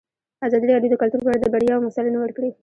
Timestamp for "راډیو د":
0.67-0.95